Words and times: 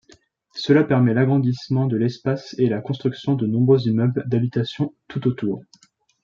Cela 0.55 0.83
permet 0.83 1.13
l'agrandissement 1.13 1.85
de 1.85 1.95
l'espace 1.95 2.55
et 2.57 2.65
la 2.69 2.81
construction 2.81 3.35
de 3.35 3.45
nombreux 3.45 3.87
immeubles 3.87 4.23
d'habitation 4.25 4.95
tout 5.07 5.27
autour. 5.27 5.61